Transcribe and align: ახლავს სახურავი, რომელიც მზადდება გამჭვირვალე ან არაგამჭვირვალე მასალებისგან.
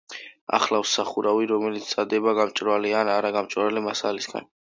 ახლავს 0.59 0.93
სახურავი, 0.99 1.49
რომელიც 1.51 1.85
მზადდება 1.91 2.35
გამჭვირვალე 2.41 2.93
ან 3.01 3.13
არაგამჭვირვალე 3.19 3.87
მასალებისგან. 3.91 4.53